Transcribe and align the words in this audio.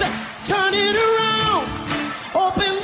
Turn 0.00 0.74
it 0.74 0.96
around. 0.96 1.68
Open 2.34 2.83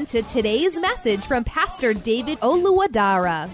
to 0.05 0.23
today's 0.23 0.79
message 0.79 1.25
from 1.25 1.43
Pastor 1.43 1.93
David 1.93 2.39
Oluwadara. 2.39 3.49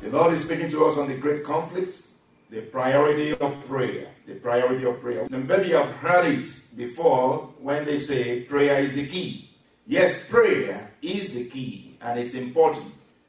The 0.00 0.10
Lord 0.10 0.32
is 0.32 0.44
speaking 0.44 0.68
to 0.70 0.84
us 0.84 0.96
on 0.96 1.08
the 1.08 1.16
great 1.16 1.44
conflict, 1.44 2.06
the 2.50 2.62
priority 2.62 3.34
of 3.34 3.66
prayer. 3.66 4.06
The 4.26 4.36
priority 4.36 4.84
of 4.84 5.00
prayer. 5.00 5.26
Maybe 5.28 5.68
you've 5.68 5.96
heard 5.96 6.26
it 6.26 6.50
before 6.76 7.52
when 7.58 7.84
they 7.84 7.96
say 7.96 8.42
prayer 8.42 8.78
is 8.78 8.94
the 8.94 9.08
key. 9.08 9.50
Yes, 9.86 10.28
prayer 10.28 10.90
is 11.02 11.34
the 11.34 11.46
key 11.46 11.96
and 12.00 12.18
it's 12.18 12.34
important. 12.34 12.86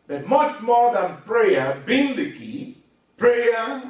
But 0.07 0.27
much 0.27 0.61
more 0.61 0.93
than 0.93 1.17
prayer 1.25 1.81
being 1.85 2.15
the 2.15 2.31
key, 2.31 2.77
prayer 3.17 3.81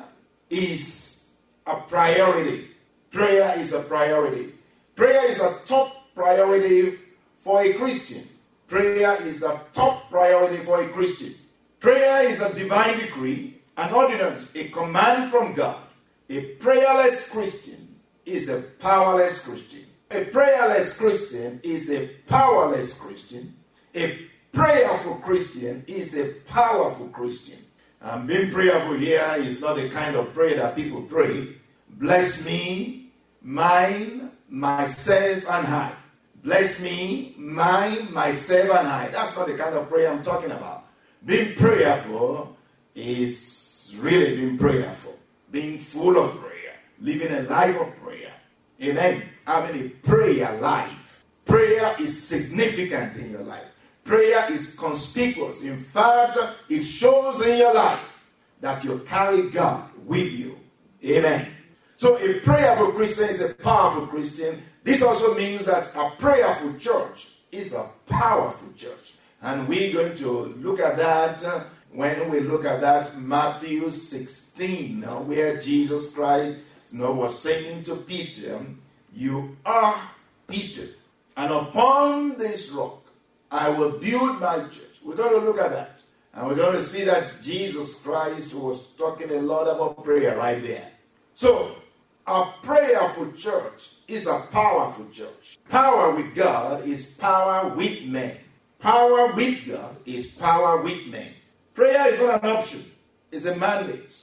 is 0.50 1.32
a 1.66 1.76
priority. 1.76 2.70
Prayer 3.12 3.60
is 3.60 3.74
a 3.74 3.82
priority. 3.82 4.54
Prayer 4.96 5.30
is 5.30 5.42
a 5.42 5.58
top 5.66 6.14
priority 6.16 6.98
for 7.40 7.62
a 7.62 7.74
Christian. 7.74 8.24
Prayer 8.74 9.22
is 9.22 9.44
a 9.44 9.62
top 9.72 10.10
priority 10.10 10.58
for 10.58 10.82
a 10.82 10.88
Christian. 10.88 11.36
Prayer 11.80 12.28
is 12.28 12.42
a 12.42 12.56
divine 12.56 12.98
decree, 12.98 13.62
an 13.78 13.94
ordinance, 13.94 14.56
a 14.56 14.68
command 14.70 15.30
from 15.30 15.54
God. 15.54 15.78
A 16.28 16.42
prayerless 16.56 17.30
Christian 17.30 18.00
is 18.26 18.50
a 18.50 18.64
powerless 18.82 19.46
Christian. 19.46 19.86
A 20.10 20.26
prayerless 20.26 20.98
Christian 20.98 21.62
is 21.62 21.92
a 21.92 22.08
powerless 22.26 23.00
Christian. 23.00 23.54
A 23.94 24.18
prayerful 24.52 25.18
Christian 25.18 25.84
is 25.86 26.18
a 26.18 26.34
powerful 26.50 27.10
Christian. 27.10 27.60
And 28.02 28.28
being 28.28 28.50
prayerful 28.50 28.96
here 28.96 29.36
is 29.38 29.62
not 29.62 29.76
the 29.76 29.88
kind 29.90 30.16
of 30.16 30.34
prayer 30.34 30.56
that 30.56 30.76
people 30.76 31.04
pray. 31.04 31.50
Bless 31.92 32.44
me, 32.44 33.12
mine, 33.40 34.32
myself, 34.50 35.48
and 35.48 35.68
I. 35.68 35.92
Bless 36.44 36.84
me, 36.84 37.34
mine, 37.38 38.14
myself, 38.14 38.78
and 38.78 38.88
I. 38.88 39.08
That's 39.08 39.36
not 39.36 39.48
the 39.48 39.56
kind 39.56 39.76
of 39.76 39.90
prayer 39.90 40.12
I'm 40.12 40.22
talking 40.22 40.52
about. 40.52 40.84
Being 41.26 41.56
prayerful 41.56 42.58
is 42.96 43.94
really 43.98 44.36
being 44.36 44.58
prayerful, 44.58 45.18
being 45.52 45.80
full 45.80 46.18
of 46.18 46.38
prayer, 46.42 46.76
living 47.00 47.32
a 47.32 47.44
life 47.44 47.80
of 47.80 47.96
prayer. 48.04 48.34
Amen. 48.82 49.24
Having 49.48 49.86
a 49.86 49.90
prayer 49.90 50.60
life. 50.60 51.24
Prayer 51.46 51.96
is 52.00 52.22
significant 52.22 53.16
in 53.18 53.32
your 53.32 53.44
life. 53.44 53.66
Prayer 54.04 54.46
is 54.52 54.76
conspicuous. 54.76 55.64
In 55.64 55.78
fact, 55.78 56.38
it 56.70 56.82
shows 56.82 57.46
in 57.46 57.58
your 57.58 57.74
life 57.74 58.26
that 58.60 58.84
you 58.84 59.00
carry 59.06 59.50
God 59.50 59.90
with 60.06 60.32
you. 60.38 60.60
Amen. 61.06 61.48
So, 61.96 62.18
a 62.18 62.40
prayerful 62.40 62.92
Christian 62.92 63.30
is 63.30 63.42
a 63.42 63.54
powerful 63.54 64.08
Christian. 64.08 64.62
This 64.84 65.02
also 65.02 65.36
means 65.36 65.66
that 65.66 65.92
a 65.96 66.10
prayerful 66.18 66.78
church 66.78 67.30
is 67.52 67.74
a 67.74 67.88
powerful 68.08 68.70
church. 68.76 69.14
And 69.42 69.68
we're 69.68 69.94
going 69.94 70.16
to 70.18 70.30
look 70.58 70.80
at 70.80 70.98
that 70.98 71.44
uh, 71.44 71.64
when 71.92 72.30
we 72.30 72.40
look 72.40 72.66
at 72.66 72.82
that 72.82 73.18
Matthew 73.20 73.92
16, 73.92 75.04
uh, 75.04 75.10
where 75.22 75.60
Jesus 75.60 76.14
Christ 76.14 76.58
you 76.92 77.00
know, 77.00 77.12
was 77.12 77.38
saying 77.38 77.84
to 77.84 77.98
Peter, 77.98 78.60
You 79.14 79.58
are 79.66 79.96
Peter, 80.48 80.88
and 81.38 81.52
upon 81.52 82.38
this 82.38 82.72
rock 82.72 83.04
I 83.52 83.70
will 83.70 84.00
build 84.00 84.42
my 84.42 84.58
church. 84.72 85.00
We're 85.04 85.16
going 85.16 85.40
to 85.40 85.46
look 85.46 85.60
at 85.60 85.72
that. 85.72 86.00
And 86.34 86.48
we're 86.48 86.56
going 86.56 86.76
to 86.76 86.82
see 86.82 87.04
that 87.04 87.38
Jesus 87.44 88.02
Christ 88.02 88.56
was 88.56 88.88
talking 88.98 89.30
a 89.30 89.42
lot 89.42 89.64
about 89.64 90.04
prayer 90.04 90.36
right 90.36 90.62
there. 90.64 90.90
So, 91.36 91.76
a 92.26 92.46
prayerful 92.62 93.34
church 93.34 93.92
is 94.08 94.28
a 94.28 94.40
powerful 94.52 95.08
church. 95.12 95.58
Power 95.70 96.16
with 96.16 96.34
God 96.36 96.86
is 96.88 97.12
power 97.18 97.70
with 97.76 98.06
men. 98.06 98.38
Power 98.80 99.34
with 99.34 99.68
God 99.68 99.96
is 100.06 100.28
power 100.28 100.82
with 100.82 101.08
men. 101.12 101.32
Prayer 101.74 102.08
is 102.08 102.20
not 102.20 102.44
an 102.44 102.50
option, 102.58 102.84
it's 103.32 103.46
a 103.46 103.56
mandate. 103.56 104.16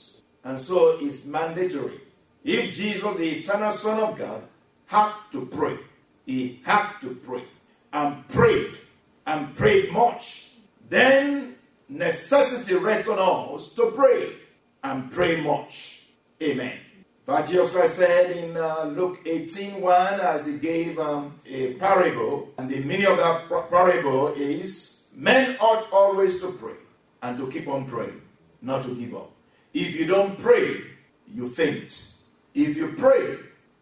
And 0.45 0.59
so 0.59 0.97
it's 1.01 1.27
mandatory. 1.27 2.01
If 2.45 2.75
Jesus, 2.75 3.17
the 3.17 3.29
eternal 3.29 3.73
Son 3.73 4.01
of 4.01 4.17
God, 4.17 4.43
had 4.87 5.13
to 5.33 5.45
pray, 5.47 5.77
he 6.25 6.61
had 6.65 6.93
to 7.03 7.15
pray 7.15 7.45
and 7.93 8.27
prayed 8.29 8.79
and 9.27 9.55
prayed 9.55 9.93
much, 9.93 10.53
then 10.89 11.57
necessity 11.89 12.75
rests 12.77 13.09
on 13.09 13.55
us 13.55 13.73
to 13.75 13.91
pray 13.91 14.33
and 14.83 15.11
pray 15.13 15.41
much. 15.43 16.07
Amen. 16.43 16.79
But 17.31 17.47
Jesus 17.47 17.71
Christ 17.71 17.95
said 17.95 18.37
in 18.39 18.57
uh, 18.57 18.87
Luke 18.87 19.21
18 19.25 19.81
1, 19.81 20.21
as 20.21 20.47
he 20.47 20.59
gave 20.59 20.99
um, 20.99 21.39
a 21.49 21.75
parable, 21.75 22.53
and 22.59 22.69
the 22.69 22.81
meaning 22.81 23.07
of 23.07 23.19
that 23.19 23.49
parable 23.71 24.35
is 24.35 25.07
men 25.15 25.57
ought 25.61 25.87
always 25.93 26.41
to 26.41 26.51
pray 26.51 26.75
and 27.23 27.39
to 27.39 27.49
keep 27.49 27.69
on 27.69 27.87
praying, 27.87 28.21
not 28.63 28.83
to 28.83 28.97
give 28.97 29.15
up. 29.15 29.31
If 29.73 29.95
you 29.95 30.07
don't 30.07 30.41
pray, 30.41 30.79
you 31.29 31.49
faint. 31.49 32.15
If 32.53 32.77
you 32.77 32.97
pray, 32.99 33.37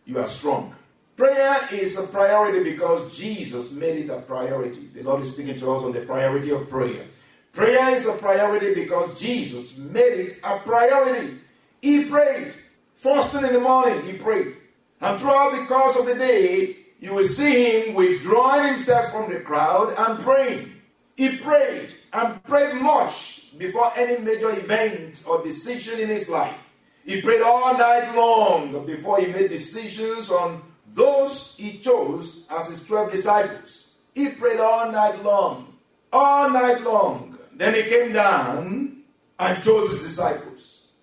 you 0.04 0.18
are 0.18 0.26
strong. 0.26 0.74
Prayer 1.16 1.56
is 1.72 1.98
a 1.98 2.06
priority 2.12 2.62
because 2.62 3.16
Jesus 3.16 3.72
made 3.72 3.96
it 3.96 4.10
a 4.10 4.20
priority. 4.20 4.88
The 4.92 5.04
Lord 5.04 5.22
is 5.22 5.32
speaking 5.32 5.56
to 5.56 5.72
us 5.72 5.84
on 5.84 5.92
the 5.92 6.02
priority 6.02 6.50
of 6.50 6.68
prayer. 6.68 7.06
Prayer 7.54 7.96
is 7.96 8.06
a 8.06 8.18
priority 8.18 8.74
because 8.74 9.18
Jesus 9.18 9.78
made 9.78 10.20
it 10.20 10.38
a 10.44 10.58
priority. 10.58 11.38
He 11.80 12.04
prayed. 12.04 12.52
First 12.98 13.30
thing 13.30 13.46
in 13.46 13.52
the 13.52 13.60
morning, 13.60 14.02
he 14.02 14.18
prayed. 14.18 14.56
And 15.00 15.20
throughout 15.20 15.52
the 15.52 15.66
course 15.66 15.96
of 15.96 16.06
the 16.06 16.16
day, 16.16 16.74
you 16.98 17.14
will 17.14 17.24
see 17.24 17.86
him 17.86 17.94
withdrawing 17.94 18.66
himself 18.66 19.12
from 19.12 19.32
the 19.32 19.38
crowd 19.38 19.94
and 19.96 20.18
praying. 20.18 20.72
He 21.16 21.36
prayed 21.36 21.94
and 22.12 22.42
prayed 22.42 22.74
much 22.82 23.56
before 23.56 23.92
any 23.96 24.20
major 24.24 24.50
event 24.50 25.22
or 25.28 25.44
decision 25.44 26.00
in 26.00 26.08
his 26.08 26.28
life. 26.28 26.58
He 27.04 27.22
prayed 27.22 27.40
all 27.40 27.78
night 27.78 28.16
long 28.16 28.84
before 28.84 29.20
he 29.20 29.28
made 29.28 29.50
decisions 29.50 30.32
on 30.32 30.60
those 30.92 31.56
he 31.56 31.78
chose 31.78 32.48
as 32.50 32.68
his 32.68 32.84
12 32.84 33.12
disciples. 33.12 33.92
He 34.12 34.30
prayed 34.30 34.58
all 34.58 34.90
night 34.90 35.22
long, 35.22 35.78
all 36.12 36.50
night 36.50 36.80
long. 36.82 37.38
Then 37.54 37.74
he 37.74 37.82
came 37.82 38.12
down 38.12 39.04
and 39.38 39.62
chose 39.62 39.92
his 39.92 40.02
disciples 40.02 40.47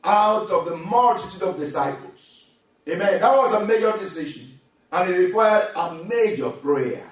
out 0.06 0.50
of 0.52 0.66
the 0.66 0.78
multitude 0.78 1.42
of 1.42 1.58
disciples. 1.58 2.50
Amen. 2.88 3.20
That 3.20 3.36
was 3.36 3.54
a 3.54 3.66
major 3.66 3.92
decision 3.98 4.60
and 4.92 5.10
it 5.14 5.18
required 5.18 5.70
a 5.76 5.94
major 6.08 6.50
prayer. 6.52 7.04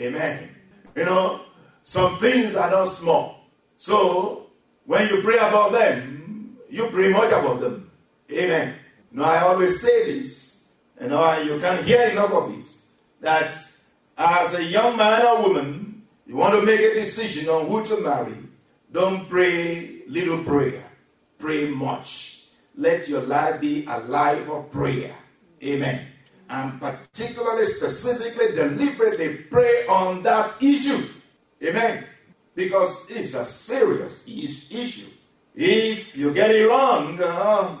Amen. 0.00 0.48
You 0.96 1.04
know, 1.04 1.40
some 1.82 2.16
things 2.16 2.56
are 2.56 2.70
not 2.70 2.84
small. 2.86 3.46
So 3.76 4.50
when 4.86 5.08
you 5.08 5.22
pray 5.22 5.36
about 5.36 5.72
them, 5.72 6.58
you 6.68 6.86
pray 6.88 7.10
much 7.10 7.28
about 7.28 7.60
them. 7.60 7.90
Amen. 8.32 8.74
Know, 9.12 9.24
I 9.24 9.40
always 9.40 9.80
say 9.80 10.06
this, 10.06 10.70
and 10.98 11.10
you 11.46 11.58
can't 11.58 11.84
hear 11.84 12.10
enough 12.10 12.32
of 12.32 12.52
it, 12.58 12.70
that 13.20 13.54
as 14.16 14.54
a 14.54 14.64
young 14.64 14.96
man 14.96 15.24
or 15.26 15.48
woman, 15.48 16.02
you 16.26 16.36
want 16.36 16.54
to 16.54 16.64
make 16.64 16.80
a 16.80 16.94
decision 16.94 17.48
on 17.48 17.66
who 17.66 17.84
to 17.84 18.00
marry, 18.02 18.34
don't 18.92 19.28
pray 19.28 20.02
little 20.06 20.44
prayer, 20.44 20.84
pray 21.40 21.70
much. 21.70 22.44
Let 22.76 23.08
your 23.08 23.22
life 23.22 23.60
be 23.60 23.84
a 23.86 23.98
life 23.98 24.48
of 24.48 24.70
prayer. 24.70 25.14
Amen. 25.62 26.06
And 26.48 26.80
particularly, 26.80 27.64
specifically, 27.66 28.54
deliberately 28.54 29.36
pray 29.50 29.86
on 29.88 30.22
that 30.22 30.54
issue. 30.62 31.06
Amen. 31.62 32.04
Because 32.54 33.10
it's 33.10 33.34
a 33.34 33.44
serious 33.44 34.26
issue. 34.26 35.10
If 35.54 36.16
you 36.16 36.32
get 36.32 36.50
it 36.50 36.68
wrong, 36.68 37.18
uh, 37.22 37.76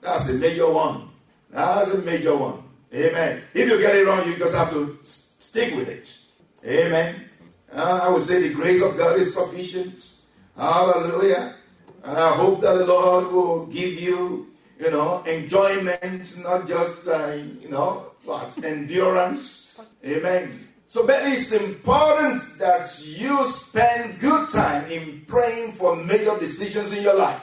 that's 0.00 0.28
a 0.30 0.34
major 0.34 0.70
one. 0.70 1.08
That's 1.50 1.94
a 1.94 2.02
major 2.02 2.36
one. 2.36 2.62
Amen. 2.92 3.42
If 3.54 3.70
you 3.70 3.78
get 3.78 3.96
it 3.96 4.06
wrong, 4.06 4.26
you 4.26 4.36
just 4.36 4.56
have 4.56 4.70
to 4.70 4.98
stick 5.02 5.74
with 5.74 5.88
it. 5.88 6.18
Amen. 6.64 7.28
Uh, 7.72 8.00
I 8.02 8.08
would 8.10 8.22
say 8.22 8.46
the 8.46 8.54
grace 8.54 8.82
of 8.82 8.96
God 8.96 9.18
is 9.18 9.34
sufficient. 9.34 10.16
Hallelujah. 10.56 11.54
And 12.04 12.18
I 12.18 12.32
hope 12.34 12.60
that 12.62 12.74
the 12.74 12.86
Lord 12.86 13.32
will 13.32 13.66
give 13.66 14.00
you, 14.00 14.48
you 14.80 14.90
know, 14.90 15.22
enjoyment, 15.24 16.36
not 16.42 16.66
just, 16.66 17.08
uh, 17.08 17.36
you 17.60 17.68
know, 17.68 18.06
what, 18.24 18.62
endurance. 18.64 19.80
Amen. 20.04 20.68
So, 20.88 21.06
but 21.06 21.22
it's 21.22 21.52
important 21.52 22.42
that 22.58 22.90
you 23.06 23.46
spend 23.46 24.20
good 24.20 24.50
time 24.50 24.84
in 24.90 25.24
praying 25.26 25.72
for 25.72 25.96
major 25.96 26.36
decisions 26.38 26.96
in 26.96 27.02
your 27.02 27.16
life, 27.16 27.40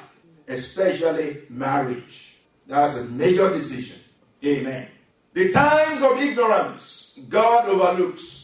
especially 0.47 1.37
marriage. 1.49 2.37
That's 2.67 2.97
a 2.97 3.05
major 3.05 3.49
decision. 3.49 3.97
Amen. 4.45 4.87
The 5.33 5.51
times 5.51 6.03
of 6.03 6.19
ignorance, 6.19 7.19
God 7.27 7.69
overlooks. 7.69 8.38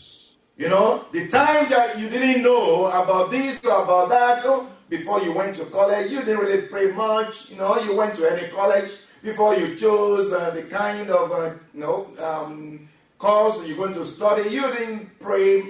You 0.57 0.69
know, 0.69 1.05
the 1.11 1.27
times 1.27 1.69
that 1.69 1.99
you 1.99 2.09
didn't 2.09 2.43
know 2.43 2.85
about 2.87 3.29
this 3.29 3.63
or 3.65 3.83
about 3.83 4.09
that, 4.09 4.41
oh, 4.45 4.67
before 4.89 5.21
you 5.21 5.33
went 5.33 5.55
to 5.57 5.65
college, 5.65 6.11
you 6.11 6.19
didn't 6.19 6.39
really 6.39 6.67
pray 6.67 6.91
much. 6.91 7.49
You 7.49 7.57
know, 7.57 7.77
you 7.79 7.95
went 7.95 8.15
to 8.15 8.31
any 8.31 8.47
college 8.51 8.91
before 9.21 9.55
you 9.55 9.75
chose 9.75 10.31
uh, 10.31 10.51
the 10.51 10.63
kind 10.63 11.09
of, 11.09 11.31
uh, 11.31 11.53
you 11.73 11.81
know, 11.81 12.07
um, 12.23 12.87
course 13.17 13.67
you're 13.67 13.77
going 13.77 13.93
to 13.93 14.05
study. 14.05 14.49
You 14.49 14.61
didn't 14.73 15.19
pray. 15.19 15.61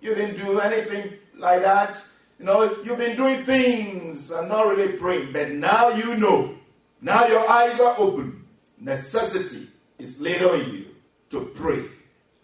You 0.00 0.14
didn't 0.14 0.38
do 0.38 0.60
anything 0.60 1.18
like 1.36 1.62
that. 1.62 2.02
You 2.38 2.46
know, 2.46 2.64
you've 2.84 2.98
been 2.98 3.16
doing 3.16 3.42
things 3.42 4.30
and 4.30 4.48
not 4.48 4.66
really 4.66 4.96
praying. 4.96 5.32
But 5.32 5.50
now 5.50 5.90
you 5.90 6.16
know. 6.16 6.54
Now 7.00 7.26
your 7.26 7.48
eyes 7.48 7.80
are 7.80 7.96
open. 7.98 8.44
Necessity 8.78 9.68
is 9.98 10.20
laid 10.20 10.42
on 10.42 10.58
you 10.72 10.86
to 11.30 11.40
pray 11.54 11.84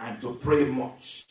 and 0.00 0.20
to 0.20 0.34
pray 0.34 0.64
much, 0.64 1.26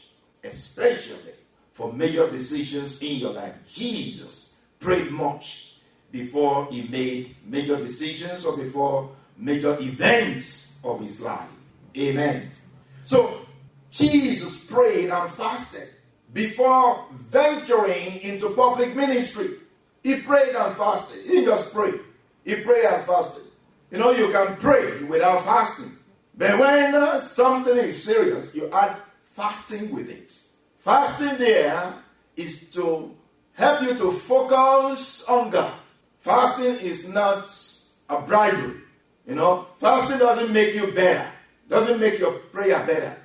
especially 0.47 1.33
for 1.73 1.94
major 1.94 2.29
decisions 2.29 3.01
in 3.01 3.17
your 3.17 3.33
life. 3.33 3.55
Jesus 3.71 4.59
prayed 4.79 5.11
much 5.11 5.79
before 6.11 6.67
he 6.71 6.88
made 6.88 7.35
major 7.45 7.77
decisions 7.77 8.45
or 8.45 8.57
before 8.57 9.11
major 9.38 9.77
events 9.79 10.79
of 10.83 10.99
his 11.01 11.21
life. 11.21 11.49
Amen. 11.95 12.51
So 13.05 13.45
Jesus 13.91 14.65
prayed 14.65 15.09
and 15.09 15.29
fasted 15.31 15.89
before 16.33 17.05
venturing 17.11 18.21
into 18.21 18.50
public 18.51 18.95
ministry. 18.95 19.50
He 20.03 20.21
prayed 20.21 20.55
and 20.55 20.75
fasted. 20.75 21.25
He 21.25 21.43
just 21.45 21.73
prayed. 21.73 22.00
He 22.45 22.55
prayed 22.55 22.85
and 22.85 23.05
fasted. 23.05 23.43
You 23.91 24.00
know, 24.00 24.11
you 24.11 24.29
can 24.31 24.55
pray 24.57 25.03
without 25.03 25.43
fasting. 25.43 25.91
But 26.38 26.59
when 26.59 26.93
uh, 26.93 27.19
something 27.19 27.77
is 27.77 28.03
serious, 28.03 28.53
you 28.53 28.69
add 28.71 28.97
fasting 29.38 29.94
with 29.94 30.10
it. 30.10 30.34
Fasting 30.80 31.38
there 31.38 31.94
is 32.36 32.72
to 32.72 33.16
help 33.54 33.81
you 33.84 33.94
to 33.94 34.12
focus 34.12 35.24
on 35.30 35.51
God. 35.51 35.72
Fasting 36.18 36.86
is 36.86 37.07
not 37.07 37.48
a 38.10 38.22
bribery. 38.22 38.81
You 39.25 39.36
know, 39.36 39.68
fasting 39.80 40.18
doesn't 40.18 40.51
make 40.51 40.74
you 40.75 40.92
better 40.92 41.28
doesn't 41.69 42.00
make 42.00 42.19
your 42.19 42.31
prayer 42.51 42.80
better. 42.86 43.16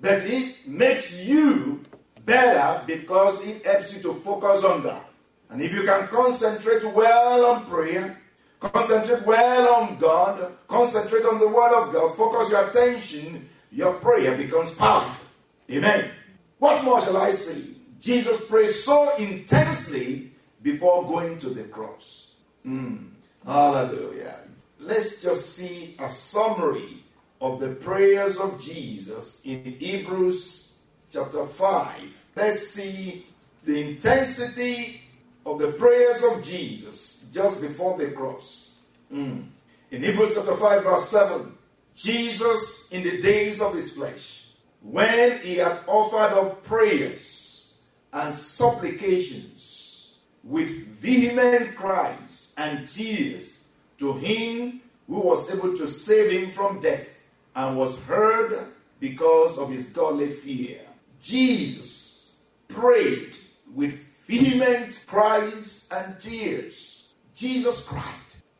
But 0.00 0.22
it 0.24 0.66
makes 0.66 1.24
you 1.24 1.84
better 2.24 2.82
because 2.86 3.46
it 3.46 3.64
helps 3.64 3.94
you 3.94 4.02
to 4.02 4.14
focus 4.14 4.64
on 4.64 4.82
God. 4.82 5.02
And 5.50 5.60
if 5.60 5.72
you 5.72 5.84
can 5.84 6.08
concentrate 6.08 6.84
well 6.94 7.44
on 7.46 7.66
prayer, 7.66 8.18
concentrate 8.58 9.24
well 9.26 9.74
on 9.74 9.98
God, 9.98 10.52
concentrate 10.66 11.24
on 11.24 11.38
the 11.38 11.48
Word 11.48 11.82
of 11.82 11.92
God, 11.92 12.16
focus 12.16 12.50
your 12.50 12.68
attention, 12.68 13.48
your 13.72 13.94
prayer 13.94 14.36
becomes 14.36 14.70
powerful. 14.72 15.26
Amen. 15.70 16.10
What 16.58 16.84
more 16.84 17.00
shall 17.00 17.16
I 17.16 17.32
say? 17.32 17.62
Jesus 17.98 18.44
prayed 18.44 18.70
so 18.70 19.16
intensely 19.16 20.30
before 20.62 21.08
going 21.08 21.38
to 21.38 21.50
the 21.50 21.64
cross. 21.64 22.34
Mm. 22.66 23.10
Hallelujah. 23.44 24.36
Let's 24.78 25.22
just 25.22 25.56
see 25.56 25.96
a 25.98 26.08
summary 26.08 27.02
of 27.40 27.60
the 27.60 27.70
prayers 27.70 28.38
of 28.38 28.60
Jesus 28.60 29.42
in 29.44 29.64
Hebrews 29.64 30.80
chapter 31.10 31.44
5. 31.44 32.26
Let's 32.36 32.68
see 32.68 33.24
the 33.64 33.90
intensity 33.90 35.00
of 35.46 35.58
the 35.58 35.72
prayers 35.72 36.22
of 36.24 36.44
Jesus 36.44 37.28
just 37.32 37.60
before 37.60 37.96
the 37.98 38.10
cross. 38.10 38.76
Mm. 39.12 39.46
In 39.90 40.02
Hebrews 40.02 40.34
chapter 40.34 40.56
5, 40.56 40.84
verse 40.84 41.08
7, 41.08 41.52
Jesus, 41.94 42.90
in 42.92 43.02
the 43.02 43.20
days 43.20 43.60
of 43.60 43.74
his 43.74 43.94
flesh, 43.94 44.48
when 44.82 45.38
he 45.40 45.56
had 45.56 45.78
offered 45.86 46.32
up 46.36 46.64
prayers 46.64 47.74
and 48.12 48.34
supplications 48.34 50.18
with 50.42 50.68
vehement 50.88 51.76
cries 51.76 52.54
and 52.56 52.88
tears 52.88 53.64
to 53.98 54.12
him 54.14 54.80
who 55.06 55.20
was 55.20 55.54
able 55.54 55.76
to 55.76 55.86
save 55.86 56.30
him 56.32 56.50
from 56.50 56.80
death, 56.80 57.08
and 57.54 57.76
was 57.76 58.02
heard 58.04 58.66
because 58.98 59.58
of 59.58 59.70
his 59.70 59.86
godly 59.86 60.28
fear. 60.30 60.80
Jesus 61.20 62.40
prayed 62.68 63.36
with 63.74 63.92
vehement 64.26 65.04
cries 65.06 65.88
and 65.92 66.18
tears. 66.20 67.08
Jesus 67.34 67.86
cried. 67.86 68.02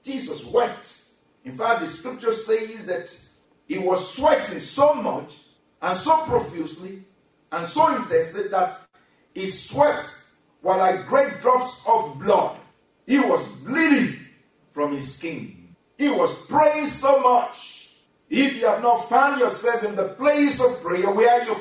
Jesus 0.02 0.44
wept. 0.46 1.01
In 1.44 1.52
fact, 1.52 1.80
the 1.80 1.86
scripture 1.86 2.32
says 2.32 2.86
that 2.86 3.28
he 3.66 3.78
was 3.78 4.14
sweating 4.14 4.60
so 4.60 4.94
much 4.94 5.40
and 5.80 5.96
so 5.96 6.16
profusely 6.24 7.02
and 7.50 7.66
so 7.66 7.94
intensely 7.96 8.48
that 8.48 8.78
he 9.34 9.46
sweat 9.46 10.14
were 10.62 10.76
like 10.76 11.06
great 11.06 11.40
drops 11.40 11.82
of 11.86 12.18
blood. 12.20 12.56
He 13.06 13.18
was 13.18 13.48
bleeding 13.62 14.16
from 14.70 14.92
his 14.92 15.16
skin. 15.16 15.74
He 15.98 16.10
was 16.10 16.46
praying 16.46 16.86
so 16.86 17.20
much 17.20 17.96
if 18.30 18.60
you 18.60 18.66
have 18.66 18.82
not 18.82 19.08
found 19.08 19.40
yourself 19.40 19.84
in 19.84 19.94
the 19.94 20.08
place 20.10 20.60
of 20.60 20.80
prayer 20.82 21.10
where 21.12 21.44
you 21.44 21.54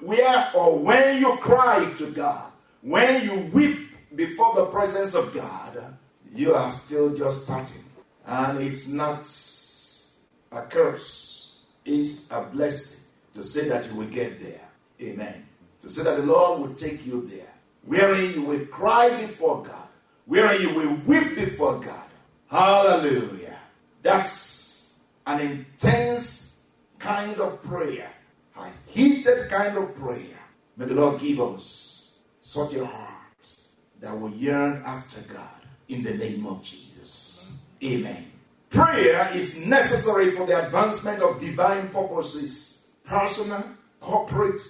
where 0.00 0.50
or 0.54 0.78
when 0.78 1.20
you 1.20 1.36
cry 1.38 1.92
to 1.98 2.10
God, 2.12 2.50
when 2.80 3.24
you 3.24 3.50
weep 3.52 3.90
before 4.14 4.54
the 4.54 4.66
presence 4.66 5.14
of 5.14 5.34
God, 5.34 5.96
you 6.32 6.54
are 6.54 6.70
still 6.70 7.14
just 7.14 7.44
starting. 7.44 7.84
And 8.26 8.58
it's 8.58 8.88
not 8.88 9.22
a 10.52 10.62
curse, 10.68 11.56
it's 11.84 12.30
a 12.30 12.42
blessing 12.42 13.04
to 13.34 13.42
say 13.42 13.68
that 13.68 13.86
you 13.86 13.94
will 13.94 14.06
get 14.06 14.40
there. 14.40 14.60
Amen. 15.00 15.46
To 15.82 15.90
say 15.90 16.02
that 16.04 16.16
the 16.18 16.26
Lord 16.26 16.60
will 16.60 16.74
take 16.74 17.06
you 17.06 17.26
there, 17.26 17.52
wherein 17.84 18.34
you 18.34 18.42
will 18.42 18.66
cry 18.66 19.08
before 19.20 19.62
God, 19.62 19.88
wherein 20.26 20.60
you 20.60 20.74
will 20.74 20.94
weep 21.06 21.36
before 21.36 21.80
God. 21.80 22.08
Hallelujah. 22.50 23.56
That's 24.02 24.94
an 25.26 25.40
intense 25.40 26.66
kind 26.98 27.40
of 27.40 27.62
prayer, 27.62 28.10
a 28.56 28.66
heated 28.86 29.48
kind 29.48 29.78
of 29.78 29.94
prayer. 29.96 30.38
May 30.76 30.86
the 30.86 30.94
Lord 30.94 31.20
give 31.20 31.40
us 31.40 32.18
such 32.40 32.74
a 32.74 32.84
heart 32.84 33.56
that 34.00 34.18
will 34.18 34.30
yearn 34.30 34.82
after 34.84 35.20
God 35.32 35.48
in 35.88 36.02
the 36.02 36.14
name 36.14 36.46
of 36.46 36.62
Jesus. 36.62 37.59
Amen. 37.82 38.30
Prayer 38.68 39.28
is 39.34 39.66
necessary 39.66 40.30
for 40.30 40.46
the 40.46 40.64
advancement 40.64 41.22
of 41.22 41.40
divine 41.40 41.88
purposes, 41.88 42.92
personal, 43.04 43.64
corporate, 43.98 44.60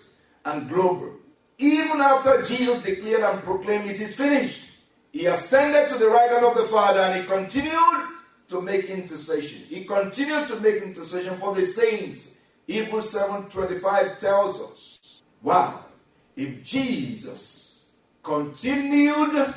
and 0.45 0.69
global. 0.69 1.17
Even 1.59 2.00
after 2.00 2.43
Jesus 2.43 2.83
declared 2.83 3.23
and 3.23 3.43
proclaimed 3.43 3.85
it 3.85 4.00
is 4.00 4.17
finished, 4.17 4.79
he 5.12 5.26
ascended 5.26 5.90
to 5.90 5.99
the 5.99 6.09
right 6.09 6.31
hand 6.31 6.45
of 6.45 6.57
the 6.57 6.64
Father 6.64 7.00
and 7.00 7.21
he 7.21 7.26
continued 7.26 8.09
to 8.49 8.62
make 8.62 8.87
intercession. 8.87 9.62
He 9.69 9.85
continued 9.85 10.49
to 10.49 10.59
make 10.61 10.83
intercession 10.83 11.37
for 11.37 11.55
the 11.55 11.62
saints. 11.62 12.43
Hebrews 12.67 13.12
7:25 13.12 14.19
tells 14.19 14.62
us, 14.62 15.23
wow, 15.43 15.85
if 16.37 16.62
Jesus 16.62 17.90
continued 18.23 19.55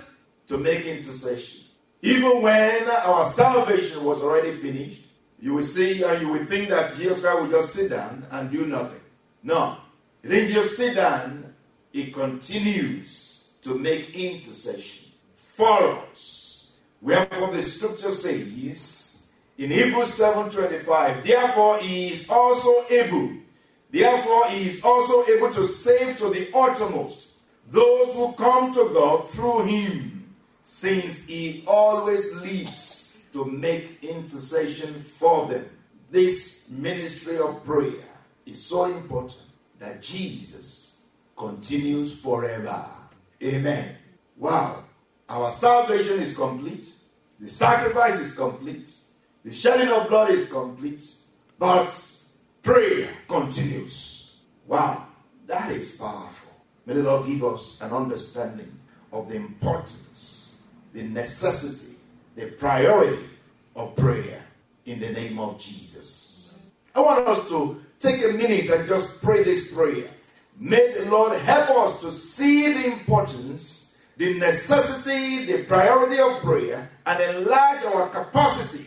to 0.47 0.57
make 0.57 0.85
intercession, 0.85 1.62
even 2.03 2.43
when 2.43 2.87
our 2.89 3.23
salvation 3.23 4.03
was 4.03 4.21
already 4.21 4.51
finished, 4.51 5.03
You 5.43 5.55
will 5.55 5.63
see 5.63 6.01
and 6.03 6.21
you 6.21 6.29
will 6.29 6.45
think 6.45 6.69
that 6.69 6.95
Jesus 6.95 7.19
Christ 7.19 7.41
will 7.41 7.49
just 7.49 7.73
sit 7.73 7.89
down 7.89 8.25
and 8.31 8.49
do 8.49 8.65
nothing. 8.65 9.01
No. 9.43 9.75
He 10.21 10.29
didn't 10.29 10.53
just 10.53 10.77
sit 10.77 10.95
down, 10.95 11.53
he 11.91 12.11
continues 12.11 13.51
to 13.63 13.77
make 13.77 14.15
intercession 14.15 15.11
for 15.35 15.99
us. 16.13 16.71
Wherefore 17.01 17.51
the 17.51 17.61
scripture 17.61 18.11
says 18.11 19.29
in 19.57 19.69
Hebrews 19.69 20.17
7:25, 20.17 21.25
therefore 21.25 21.79
he 21.79 22.13
is 22.13 22.29
also 22.29 22.85
able, 22.89 23.31
therefore 23.91 24.47
he 24.47 24.69
is 24.69 24.81
also 24.81 25.25
able 25.27 25.51
to 25.51 25.65
save 25.65 26.17
to 26.19 26.29
the 26.29 26.47
uttermost 26.55 27.33
those 27.69 28.13
who 28.13 28.31
come 28.33 28.73
to 28.73 28.91
God 28.93 29.29
through 29.29 29.65
him, 29.65 30.12
since 30.63 31.25
he 31.25 31.63
always 31.67 32.33
lives 32.37 33.27
to 33.33 33.45
make 33.45 34.03
intercession 34.03 34.93
for 34.95 35.47
them. 35.47 35.69
This 36.09 36.69
ministry 36.71 37.37
of 37.37 37.63
prayer 37.63 37.91
is 38.45 38.63
so 38.63 38.85
important 38.85 39.43
that 39.79 40.01
Jesus 40.01 41.01
continues 41.35 42.19
forever. 42.19 42.85
Amen. 43.43 43.97
Wow. 44.37 44.85
Our 45.27 45.51
salvation 45.51 46.19
is 46.19 46.35
complete. 46.35 46.87
The 47.39 47.49
sacrifice 47.49 48.19
is 48.19 48.35
complete. 48.35 48.89
The 49.43 49.51
shedding 49.51 49.89
of 49.89 50.07
blood 50.07 50.31
is 50.31 50.49
complete. 50.49 51.03
But 51.59 51.91
prayer 52.61 53.09
continues. 53.27 54.37
Wow. 54.67 55.07
That 55.47 55.71
is 55.71 55.91
powerful. 55.93 56.53
May 56.85 56.93
the 56.93 57.03
Lord 57.03 57.27
give 57.27 57.43
us 57.43 57.81
an 57.81 57.91
understanding 57.91 58.79
of 59.11 59.29
the 59.29 59.35
importance, 59.35 60.42
the 60.93 61.03
necessity, 61.03 61.97
the 62.35 62.47
priority 62.47 63.23
of 63.75 63.95
prayer 63.95 64.43
in 64.85 64.99
the 64.99 65.09
name 65.09 65.39
of 65.39 65.59
Jesus. 65.59 66.61
I 66.95 67.01
want 67.01 67.27
us 67.27 67.47
to 67.49 67.81
take 67.99 68.23
a 68.23 68.33
minute 68.33 68.69
and 68.69 68.87
just 68.87 69.21
pray 69.23 69.43
this 69.43 69.73
prayer. 69.73 70.09
May 70.59 70.93
the 70.93 71.09
Lord 71.09 71.37
help 71.39 71.69
us 71.71 71.99
to 72.01 72.11
see 72.11 72.73
the 72.73 72.93
importance, 72.93 73.97
the 74.17 74.37
necessity, 74.37 75.45
the 75.51 75.63
priority 75.63 76.21
of 76.21 76.39
prayer, 76.41 76.89
and 77.05 77.37
enlarge 77.37 77.83
our 77.85 78.09
capacity 78.09 78.85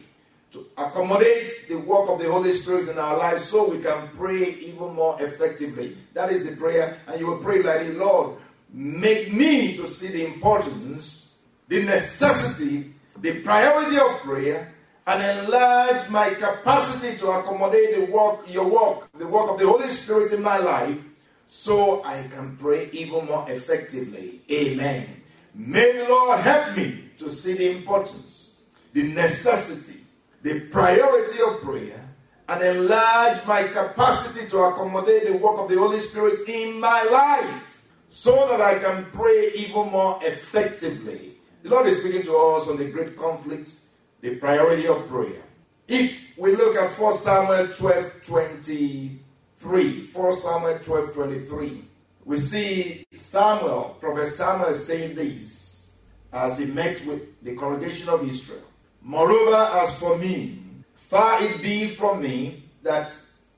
to 0.53 0.65
accommodate 0.79 1.67
the 1.69 1.79
work 1.79 2.09
of 2.09 2.21
the 2.21 2.31
Holy 2.31 2.53
Spirit 2.53 2.89
in 2.89 2.99
our 2.99 3.19
lives 3.19 3.45
so 3.45 3.69
we 3.69 3.81
can 3.83 4.09
pray 4.17 4.55
even 4.61 4.95
more 4.95 5.21
effectively. 5.21 5.97
That 6.15 6.31
is 6.31 6.49
the 6.49 6.57
prayer, 6.57 6.97
and 7.09 7.19
you 7.19 7.27
will 7.27 7.39
pray 7.39 7.63
like 7.63 7.87
the 7.87 7.95
Lord. 7.95 8.39
Make 8.73 9.33
me 9.33 9.77
to 9.77 9.87
see 9.89 10.09
the 10.09 10.27
importance, 10.27 11.25
the 11.69 11.83
necessity, 11.85 12.93
the 13.21 13.41
priority 13.43 13.97
of 13.97 14.21
prayer, 14.21 14.73
and 15.07 15.39
enlarge 15.39 16.09
my 16.11 16.31
capacity 16.31 17.17
to 17.19 17.29
accommodate 17.29 17.97
the 17.97 18.13
work, 18.13 18.41
your 18.53 18.69
work, 18.69 19.09
the 19.13 19.27
work 19.27 19.51
of 19.51 19.59
the 19.59 19.67
Holy 19.67 19.89
Spirit 19.89 20.33
in 20.33 20.43
my 20.43 20.59
life, 20.59 21.05
so 21.47 22.03
I 22.05 22.25
can 22.35 22.57
pray 22.57 22.89
even 22.93 23.25
more 23.27 23.47
effectively. 23.49 24.41
Amen. 24.51 25.07
May 25.55 25.93
the 25.93 26.09
Lord 26.09 26.41
help 26.41 26.77
me 26.77 27.05
to 27.19 27.31
see 27.31 27.55
the 27.55 27.77
importance, 27.77 28.63
the 28.93 29.05
necessity, 29.15 30.01
the 30.43 30.61
priority 30.71 31.39
of 31.49 31.63
prayer, 31.63 32.03
and 32.49 32.63
enlarge 32.63 33.45
my 33.47 33.63
capacity 33.63 34.49
to 34.51 34.59
accommodate 34.59 35.27
the 35.27 35.37
work 35.39 35.59
of 35.59 35.69
the 35.69 35.79
Holy 35.79 35.99
Spirit 35.99 36.49
in 36.49 36.81
my 36.81 37.03
life, 37.11 37.85
so 38.11 38.49
that 38.49 38.61
I 38.61 38.79
can 38.79 39.07
pray 39.13 39.53
even 39.57 39.91
more 39.91 40.19
effectively. 40.23 41.36
The 41.67 41.75
Lord 41.75 41.89
is 41.89 41.99
speaking 41.99 42.23
to 42.23 42.37
us 42.37 42.69
on 42.69 42.77
the 42.77 42.89
great 42.93 43.17
conflict 43.17 43.73
the 44.21 44.37
priority 44.37 44.87
of 44.87 45.09
prayer. 45.09 45.43
If 45.89 46.39
we 46.39 46.53
look 46.55 46.77
at 46.77 46.97
1 46.97 47.13
Samuel 47.13 47.67
12 47.75 48.23
23, 48.23 50.09
1 50.13 50.33
Samuel 50.33 50.79
12 50.79 51.13
23, 51.13 51.85
we 52.25 52.37
see 52.37 53.05
Samuel, 53.13 53.97
Prophet 54.01 54.27
Samuel, 54.27 54.75
saying 54.75 55.17
this 55.17 56.03
as 56.33 56.61
he 56.61 56.67
met 56.67 57.05
with 57.05 57.23
the 57.43 57.57
congregation 57.57 58.11
of 58.11 58.23
Israel. 58.29 58.63
Moreover, 59.03 59.81
as 59.81 59.99
for 59.99 60.17
me, 60.19 60.61
far 60.95 61.43
it 61.43 61.61
be 61.61 61.89
from 61.89 62.23
me 62.23 62.63
that 62.85 63.11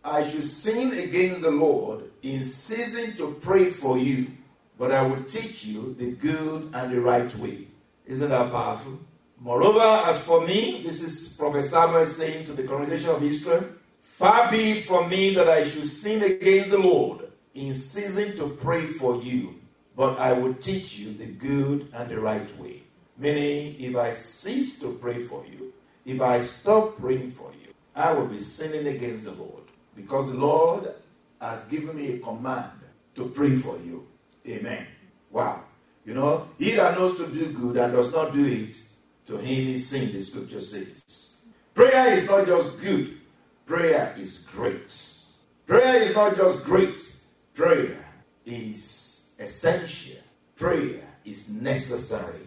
I 0.03 0.27
should 0.27 0.45
sin 0.45 0.99
against 0.99 1.43
the 1.43 1.51
Lord 1.51 2.05
in 2.23 2.43
ceasing 2.43 3.19
to 3.19 3.37
pray 3.43 3.67
for 3.67 3.99
you, 3.99 4.29
but 4.79 4.93
I 4.93 5.07
will 5.07 5.23
teach 5.25 5.67
you 5.67 5.95
the 5.99 6.13
good 6.13 6.71
and 6.73 6.91
the 6.91 7.03
right 7.03 7.37
way. 7.37 7.68
Isn't 8.09 8.31
that 8.31 8.51
powerful? 8.51 8.99
Moreover, 9.39 10.09
as 10.09 10.19
for 10.19 10.41
me, 10.47 10.81
this 10.83 11.03
is 11.03 11.37
Prophet 11.37 11.63
Samuel 11.63 12.07
saying 12.07 12.47
to 12.47 12.55
the 12.55 12.67
congregation 12.67 13.11
of 13.11 13.23
Israel, 13.23 13.65
far 14.01 14.51
be 14.51 14.73
it 14.73 14.85
from 14.87 15.11
me 15.11 15.35
that 15.35 15.47
I 15.47 15.67
should 15.69 15.87
sin 15.87 16.23
against 16.23 16.71
the 16.71 16.79
Lord 16.79 17.31
in 17.55 17.75
ceasing 17.75 18.35
to 18.39 18.49
pray 18.49 18.81
for 18.81 19.17
you, 19.17 19.61
but 19.95 20.19
I 20.19 20.33
will 20.33 20.55
teach 20.55 20.99
you 20.99 21.13
the 21.13 21.27
good 21.27 21.89
and 21.93 22.09
the 22.11 22.19
right 22.19 22.59
way. 22.59 22.83
Meaning, 23.19 23.77
if 23.79 23.95
I 23.95 24.13
cease 24.13 24.79
to 24.81 24.95
pray 24.95 25.19
for 25.23 25.45
you, 25.45 25.75
if 26.07 26.23
I 26.23 26.41
stop 26.41 26.97
praying 26.97 27.33
for 27.33 27.53
you, 27.63 27.75
I 27.95 28.13
will 28.13 28.27
be 28.27 28.39
sinning 28.39 28.87
against 28.87 29.27
the 29.27 29.33
Lord 29.33 29.65
because 29.95 30.33
the 30.33 30.39
Lord 30.39 30.95
has 31.43 31.67
given 31.67 31.95
me 31.95 32.15
a 32.15 32.19
command 32.21 32.71
to 33.17 33.27
pray 33.27 33.51
for 33.51 33.77
you. 33.85 34.07
Amen. 34.49 34.87
Wow. 35.31 35.65
You 36.09 36.15
know, 36.15 36.49
he 36.59 36.71
that 36.71 36.97
knows 36.97 37.19
to 37.19 37.27
do 37.27 37.53
good 37.53 37.77
and 37.77 37.93
does 37.93 38.11
not 38.15 38.33
do 38.33 38.43
it, 38.43 38.75
to 39.27 39.37
him 39.37 39.69
is 39.69 39.89
sin, 39.89 40.11
the 40.11 40.23
scripture 40.23 40.63
says. 40.63 41.43
Prayer 41.75 42.15
is 42.15 42.27
not 42.27 42.47
just 42.47 42.81
good, 42.81 43.19
prayer 43.67 44.15
is 44.17 44.49
great. 44.51 44.91
Prayer 45.67 46.03
is 46.03 46.15
not 46.15 46.35
just 46.35 46.65
great, 46.65 47.15
prayer 47.53 48.03
is 48.47 49.35
essential. 49.39 50.17
Prayer 50.57 51.03
is 51.27 51.51
necessary. 51.51 52.47